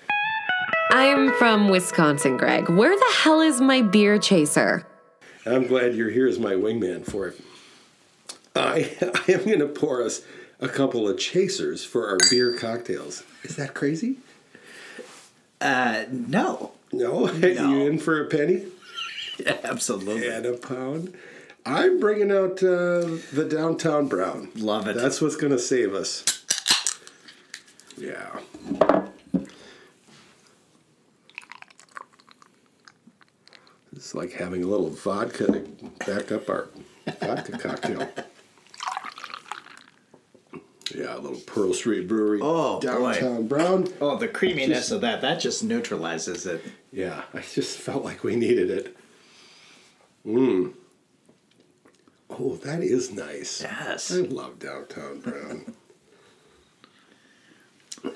[0.92, 2.70] I'm from Wisconsin, Greg.
[2.70, 4.88] Where the hell is my beer chaser?
[5.48, 7.42] I'm glad you're here as my wingman for it.
[8.56, 8.96] I,
[9.28, 10.22] I am going to pour us
[10.60, 13.24] a couple of chasers for our beer cocktails.
[13.44, 14.18] Is that crazy?
[15.60, 16.72] Uh, no.
[16.92, 17.32] No?
[17.32, 18.68] you in for a penny
[19.64, 20.28] Absolutely.
[20.28, 21.14] and a pound?
[21.66, 24.50] I'm bringing out uh, the downtown brown.
[24.56, 24.96] Love it.
[24.98, 26.26] That's what's going to save us.
[27.98, 28.40] Yeah.
[33.96, 35.60] It's like having a little vodka to
[36.06, 36.68] back up our
[37.22, 38.10] vodka cocktail.
[40.96, 42.40] Yeah, a little Pearl Street Brewery.
[42.42, 42.88] Oh, boy.
[42.88, 43.88] downtown brown.
[44.00, 46.64] Oh, the creaminess of that, that just neutralizes it.
[46.92, 48.96] Yeah, I just felt like we needed it.
[50.26, 50.74] Mmm.
[52.30, 53.62] Oh, that is nice.
[53.62, 54.12] Yes.
[54.12, 55.76] I love downtown brown.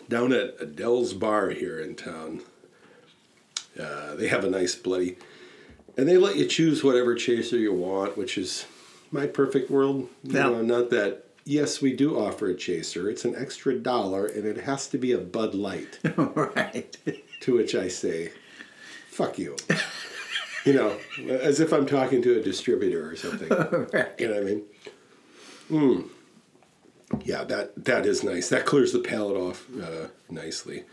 [0.09, 2.41] Down at Adele's Bar here in town,
[3.79, 5.17] uh, they have a nice bloody,
[5.97, 8.65] and they let you choose whatever chaser you want, which is
[9.11, 10.09] my perfect world.
[10.23, 11.23] You know, not that.
[11.47, 13.09] Yes, we do offer a chaser.
[13.09, 15.97] It's an extra dollar, and it has to be a Bud Light.
[16.17, 16.97] right.
[17.39, 18.33] To which I say,
[19.07, 19.55] "Fuck you."
[20.65, 20.97] you know,
[21.29, 23.47] as if I'm talking to a distributor or something.
[24.19, 24.63] You know what I mean?
[25.71, 26.09] Mm.
[27.23, 28.49] Yeah, that that is nice.
[28.49, 30.83] That clears the palate off uh, nicely.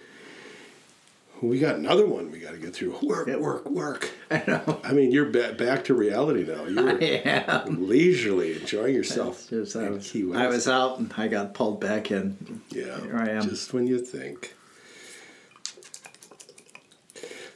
[1.42, 2.96] We got another one we got to get through.
[3.02, 4.10] Work, work, work.
[4.30, 4.80] I know.
[4.82, 6.64] I mean, you're ba- back to reality now.
[6.66, 9.48] You're leisurely enjoying yourself.
[9.50, 12.62] Just, I, was, I was out and I got pulled back in.
[12.70, 13.42] Yeah, Here I am.
[13.42, 14.54] Just when you think.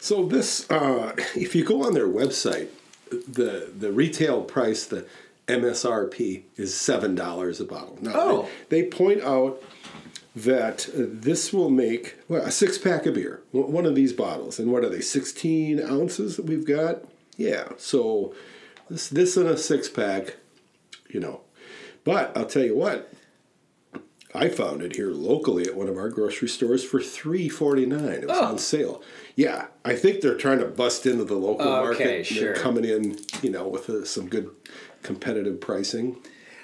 [0.00, 2.68] So this, uh, if you go on their website,
[3.10, 5.06] the the retail price, the
[5.46, 7.98] MSRP is seven dollars a bottle.
[8.02, 8.48] Now, Oh.
[8.68, 9.62] they, they point out
[10.36, 14.70] that this will make well, a six pack of beer, one of these bottles, and
[14.72, 15.00] what are they?
[15.00, 17.02] Sixteen ounces that we've got.
[17.36, 18.34] Yeah, so
[18.90, 20.36] this this in a six pack,
[21.08, 21.40] you know.
[22.04, 23.12] But I'll tell you what,
[24.34, 28.22] I found it here locally at one of our grocery stores for three forty nine.
[28.22, 28.44] It was Oh.
[28.44, 29.02] on sale.
[29.34, 32.26] Yeah, I think they're trying to bust into the local Okay, market.
[32.26, 32.52] sure.
[32.52, 34.50] They're coming in, you know, with uh, some good
[35.02, 36.16] competitive pricing.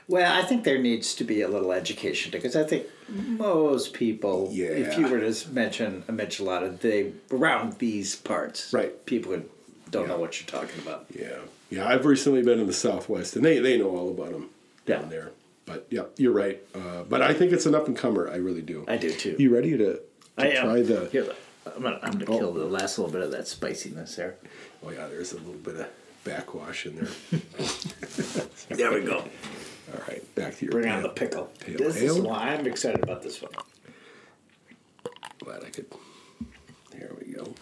[0.07, 4.51] Well, I think there needs to be a little education because I think most people,
[4.53, 9.05] if you were to mention a michelada, they around these parts, Right.
[9.07, 9.49] People would,
[9.91, 11.07] don't know what you're talking about.
[11.15, 11.39] Yeah,
[11.71, 11.89] yeah.
[11.89, 14.51] I've recently been in the Southwest, and they they know all about them
[14.87, 15.09] down Yeah.
[15.09, 15.31] there.
[15.67, 16.61] But yeah, you're right.
[16.75, 18.29] Uh, but I think it's an up and comer.
[18.29, 18.85] I really do.
[18.87, 19.37] I do too.
[19.39, 20.01] You ready to, to
[20.37, 20.65] I am.
[20.67, 21.09] try the?
[21.11, 21.27] Here,
[21.75, 24.35] I'm gonna, I'm gonna kill the last little bit of that spiciness there.
[24.85, 25.87] Oh yeah, there's a little bit of
[26.25, 27.09] backwash in there.
[28.71, 29.25] There we go.
[29.95, 30.73] All right, back to your.
[30.73, 31.51] Bring on the pickle.
[31.61, 32.23] pale This is ale.
[32.25, 33.53] why I'm excited about this one.
[35.39, 35.87] Glad I could.
[36.91, 37.55] There we go.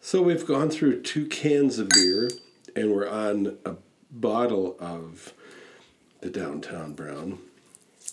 [0.00, 2.30] So we've gone through two cans of beer,
[2.74, 3.74] and we're on a
[4.10, 5.32] bottle of
[6.20, 7.38] the Downtown Brown.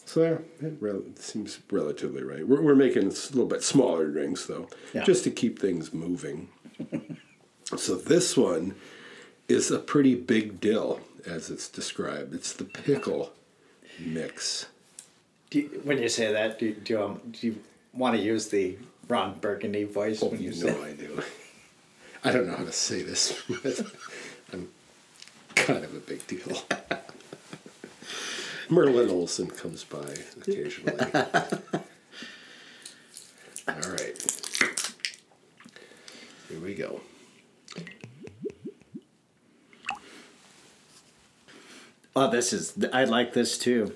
[0.07, 2.47] So yeah, it it seems relatively right.
[2.47, 5.03] We're, we're making a little bit smaller drinks though, Yeah.
[5.03, 6.47] just to keep things moving.
[7.77, 8.75] so this one
[9.49, 12.33] is a pretty big dill, as it's described.
[12.33, 13.33] It's the pickle
[13.99, 14.67] mix.
[15.49, 17.59] Do you, when you say that, do, do, you, um, do you
[17.93, 18.77] want to use the
[19.09, 21.21] Ron Burgundy voice when you You know I do.
[22.23, 23.81] I don't know how to say this, but
[24.53, 24.69] I'm
[25.55, 26.57] kind of a big deal.
[28.69, 30.99] Merlin Olsen comes by occasionally.
[33.67, 34.15] All right.
[36.49, 37.01] Here we go.
[42.15, 42.73] Oh, this is.
[42.93, 43.93] I like this too.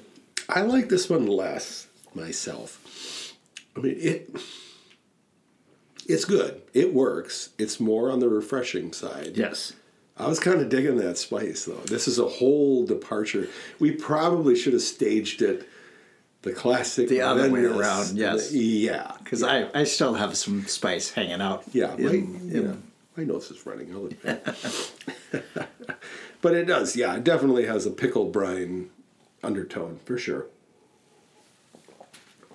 [0.47, 3.33] I like this one less myself.
[3.75, 4.29] I mean, it
[6.07, 6.61] it's good.
[6.73, 7.49] It works.
[7.57, 9.37] It's more on the refreshing side.
[9.37, 9.73] Yes.
[10.21, 11.73] I was kind of digging that spice though.
[11.85, 13.47] This is a whole departure.
[13.79, 15.67] We probably should have staged it
[16.43, 18.49] the classic The other way around, yes.
[18.49, 19.11] the- yeah.
[19.23, 21.63] Because I, I still have some spice hanging out.
[21.73, 22.73] Yeah, in- my, in- yeah,
[23.17, 23.93] my nose is running.
[23.93, 24.91] I'll admit.
[26.41, 27.15] but it does, yeah.
[27.15, 28.89] It definitely has a pickled brine
[29.43, 30.45] undertone for sure.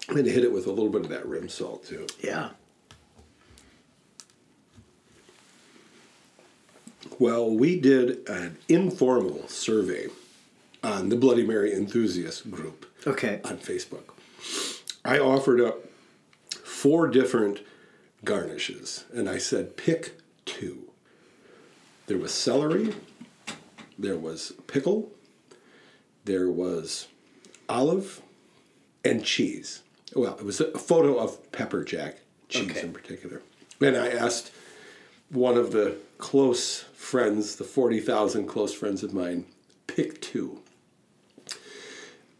[0.09, 2.07] I'm gonna hit it with a little bit of that rim salt too.
[2.23, 2.51] yeah.
[7.19, 10.09] Well, we did an informal survey
[10.83, 13.41] on the Bloody Mary enthusiast group Okay.
[13.45, 14.03] on Facebook.
[15.05, 15.85] I offered up
[16.63, 17.61] four different
[18.25, 20.91] garnishes, and I said pick two.
[22.07, 22.95] There was celery,
[23.99, 25.11] there was pickle,
[26.25, 27.09] there was
[27.69, 28.21] olive,
[29.05, 29.83] and cheese.
[30.15, 32.81] Well, it was a photo of pepper jack cheese Okay.
[32.83, 33.43] in particular.
[33.81, 34.51] And I asked
[35.31, 39.45] one of the close friends, the 40,000 close friends of mine,
[39.87, 40.59] pick two.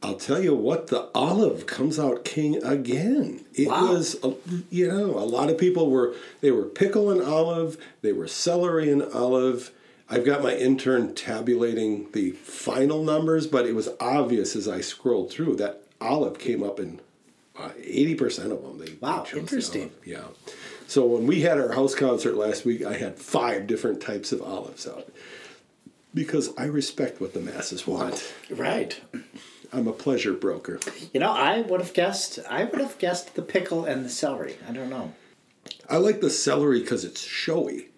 [0.03, 3.45] I'll tell you what, the olive comes out king again.
[3.55, 3.93] It Wow.
[3.93, 4.35] was, a-
[4.71, 8.91] you know, a lot of people were, they were pickle and olive, they were celery
[8.91, 9.71] and olive.
[10.11, 15.31] I've got my intern tabulating the final numbers, but it was obvious as I scrolled
[15.31, 17.01] through that olive came up in
[17.57, 18.79] uh, 80% of them.
[18.79, 19.91] They, Wow, chose the interesting.
[20.05, 20.25] Yeah.
[20.87, 24.41] So when we had our house concert last week, I had five different types of
[24.41, 25.09] olives out
[26.15, 28.33] because I respect what the masses want.
[28.51, 29.01] Right.
[29.73, 30.79] I'm a pleasure broker.
[31.13, 32.39] You know, I would have guessed.
[32.49, 34.57] I would have guessed the pickle and the celery.
[34.69, 35.13] I don't know.
[35.91, 37.89] I like the celery because it's showy.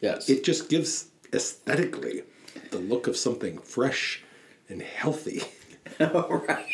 [0.00, 0.30] Yes.
[0.30, 2.22] It just gives aesthetically
[2.70, 4.22] the look of something fresh
[4.68, 5.42] and healthy.
[6.00, 6.66] right.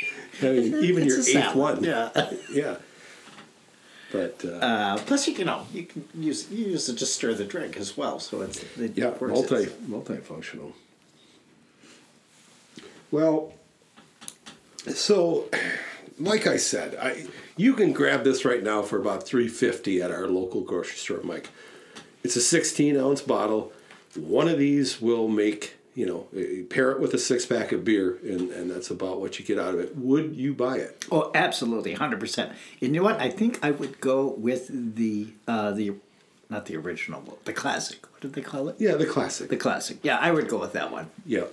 [0.43, 1.83] I mean, even It's your eighth one.
[1.83, 2.11] Yeah.
[2.53, 2.77] Yeah.
[4.15, 7.35] But uh, Uh, plus, you can know you can use you use it to stir
[7.35, 10.71] the drink as well, so it's it yeah, works multi its- multifunctional.
[13.11, 13.53] Well,
[14.89, 15.49] so
[16.19, 20.11] like I said, I you can grab this right now for about three fifty at
[20.11, 21.49] our local grocery store, Mike.
[22.23, 23.73] It's a sixteen ounce bottle.
[24.17, 27.85] One of these will make you know eh, pair it with a six pack of
[27.85, 29.97] beer, and and that's about what you get out of it.
[29.97, 31.05] Would you buy it?
[31.11, 32.53] Oh, absolutely, hundred percent.
[32.81, 33.21] You know what?
[33.21, 35.95] I think I would go with the uh, the
[36.51, 38.05] not the original, the classic.
[38.13, 38.77] What did they call it?
[38.79, 39.49] Yeah, the classic.
[39.51, 39.99] The classic.
[40.03, 41.11] Yeah, I would go with that one.
[41.27, 41.45] yeah,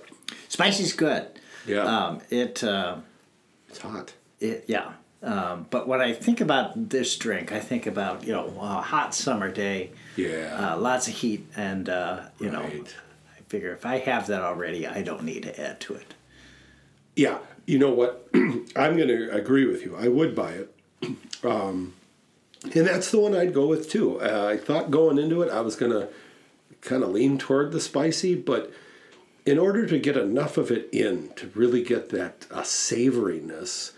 [0.48, 1.26] Spicy's good.
[1.66, 1.82] Yeah.
[1.84, 2.62] Um, it.
[2.64, 2.96] Uh,
[3.68, 4.12] it's hot.
[4.40, 4.92] It, yeah.
[5.22, 9.14] Um, but when I think about this drink, I think about, you know, a hot
[9.14, 10.72] summer day, Yeah.
[10.74, 12.88] uh, lots of heat, and, uh, you know, Right.
[12.88, 13.11] I
[13.52, 16.14] figure if I have that already, I don't need to add to it.
[17.14, 18.26] Yeah, you know what?
[18.34, 19.94] I'm going to agree with you.
[19.94, 20.74] I would buy it.
[21.44, 21.94] Um,
[22.62, 24.20] and that's the one I'd go with too.
[24.20, 26.06] Uh, I thought going into it, I was going to
[26.82, 28.72] kind of lean toward the spicy, but
[29.44, 33.90] in order to get enough of it in to really get that uh, savoriness,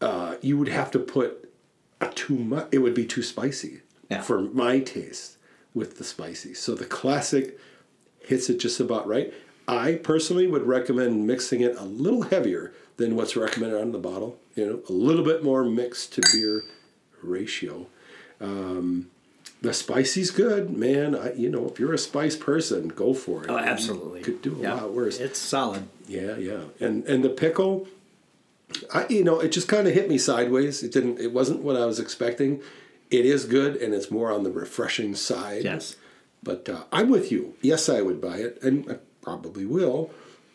[0.00, 1.52] uh, you would have to put
[2.00, 2.68] a too much.
[2.72, 4.22] It would be too spicy Yeah.
[4.22, 5.36] for my taste
[5.74, 6.54] with the spicy.
[6.54, 7.58] So the classic
[8.20, 9.32] hits it just about right.
[9.68, 14.38] I personally would recommend mixing it a little heavier than what's recommended on the bottle.
[14.56, 16.64] You know, a little bit more mixed to beer
[17.22, 17.86] ratio.
[18.40, 19.10] Um,
[19.62, 21.14] the spicy's good, man.
[21.14, 23.50] I, you know, if you're a spice person, go for it.
[23.50, 24.20] Oh, absolutely.
[24.20, 24.74] You could do a Yeah.
[24.74, 25.18] lot worse.
[25.18, 25.84] It's solid.
[26.08, 27.86] Yeah, yeah, and and the pickle,
[28.92, 30.82] I you know it just kind of hit me sideways.
[30.82, 31.20] It didn't.
[31.20, 32.60] It wasn't what I was expecting.
[33.10, 35.64] It is good, and it's more on the refreshing side.
[35.64, 35.94] Yes.
[36.42, 37.54] But uh, I'm with you.
[37.60, 40.10] Yes, I would buy it, and I probably will.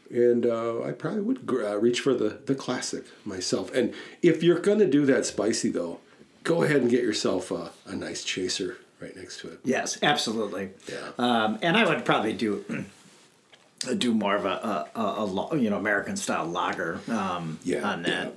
[0.10, 3.74] And uh, I probably would gr- uh, reach for the the classic myself.
[3.74, 6.00] And if you're gonna do that spicy though,
[6.44, 9.60] go ahead and get yourself a, a nice chaser right next to it.
[9.64, 10.70] Yes, absolutely.
[10.88, 11.10] Yeah.
[11.18, 12.86] Um, and I would probably do
[13.98, 18.04] do more of a, a, a, a you know American style lager um, Yeah, on
[18.04, 18.34] that.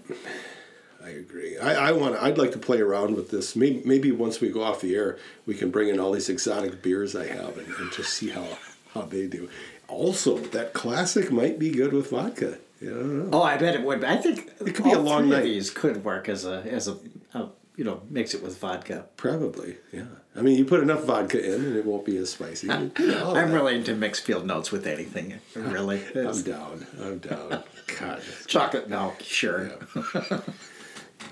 [1.04, 1.56] I agree.
[1.58, 2.16] I, I want.
[2.16, 3.54] I'd like to play around with this.
[3.54, 6.82] Maybe, maybe once we go off the air, we can bring in all these exotic
[6.82, 8.46] beers I have and, and just see how
[8.94, 9.48] how they do.
[9.86, 12.58] Also, that classic might be good with vodka.
[12.80, 13.38] Yeah, I don't know.
[13.38, 14.04] Oh, I bet it would.
[14.04, 15.44] I think It could be a long night.
[15.44, 16.96] These could work as a as a,
[17.34, 19.06] a you know, mix it with vodka.
[19.16, 20.02] Probably, yeah.
[20.34, 22.66] I mean, you put enough vodka in, and it won't be as spicy.
[22.66, 23.54] You know, all I'm that.
[23.54, 25.38] willing to mix field notes with anything.
[25.54, 26.86] Really, I'm down.
[27.00, 27.62] I'm down.
[27.98, 29.70] God, chocolate milk, sure.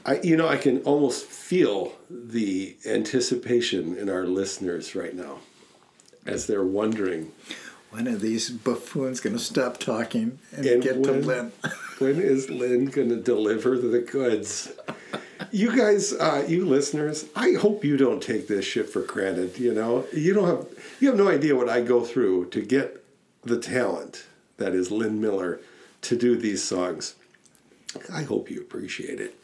[0.05, 5.39] I, you know, I can almost feel the anticipation in our listeners right now,
[6.25, 7.33] as they're wondering
[7.91, 11.53] When are these buffoons going to stop talking and, And get to Lynn?
[11.99, 14.73] when is Lynn going to deliver the goods?
[15.53, 19.59] You guys, uh, you listeners, I hope you don't take this shit for granted.
[19.59, 20.67] You know, you don't have
[21.01, 23.05] you have no idea what I go through to get
[23.43, 24.27] the talent
[24.57, 25.61] that is Lynn Miller
[26.03, 27.15] to do these songs.
[28.13, 29.37] I hope you appreciate it.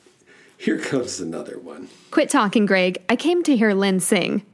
[0.62, 1.88] Here comes another one.
[2.12, 3.02] Quit talking, Greg.
[3.08, 4.46] I came to hear Lynn sing.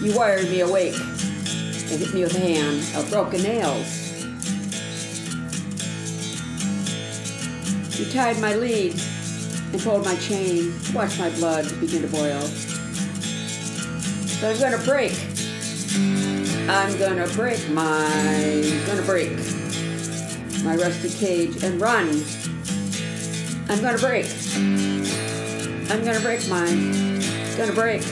[0.00, 4.22] You wired me awake and hit me with a hand of broken nails.
[7.98, 8.92] You tied my lead
[9.72, 12.48] and pulled my chain, watched my blood begin to boil.
[14.40, 15.31] But I'm gonna break.
[15.94, 19.30] I'm gonna break my, gonna break
[20.64, 22.08] my rusty cage and run.
[23.68, 24.26] I'm gonna break.
[25.90, 27.20] I'm gonna break mine.
[27.56, 28.02] Gonna break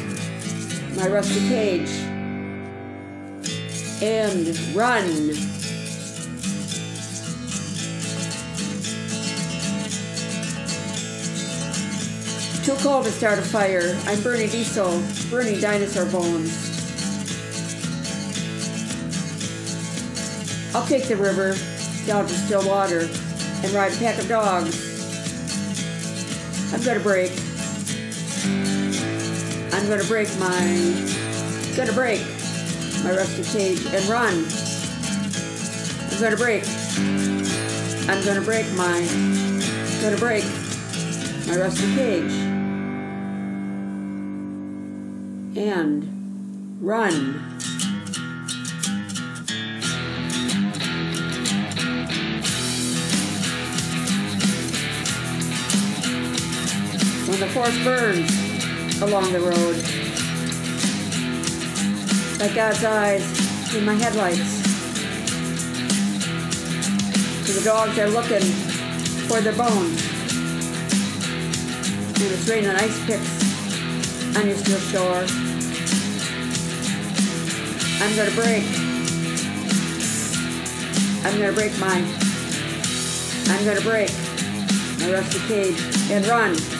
[0.97, 1.91] my rusty cage
[4.03, 5.05] and run.
[12.65, 13.97] Too cold to start a fire.
[14.05, 16.70] I'm burning diesel, burning dinosaur bones.
[20.73, 21.57] I'll take the river
[22.07, 24.91] down to still water and ride a pack of dogs.
[26.73, 27.33] I'm gonna break.
[29.73, 31.11] I'm gonna break my
[31.77, 32.21] gonna break
[33.03, 34.47] my rusty cage and run.
[36.13, 36.65] I'm gonna break.
[38.09, 39.07] I'm gonna break my
[40.01, 40.45] gonna break
[41.49, 42.33] my rusty cage
[45.57, 47.50] and run.
[57.41, 59.77] The forest burns along the road,
[62.39, 64.61] like God's eyes in my headlights.
[67.49, 68.43] And the dogs are looking
[69.27, 70.05] for their bones.
[72.21, 75.25] And it's raining ice picks on your steel shore.
[78.03, 78.65] I'm gonna break.
[81.25, 82.05] I'm gonna break mine.
[83.49, 84.11] I'm gonna break
[85.01, 85.81] my rusty cage
[86.11, 86.80] and run.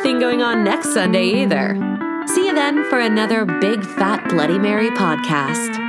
[0.00, 1.74] Nothing going on next Sunday either.
[2.26, 5.79] See you then for another Big Fat Bloody Mary podcast.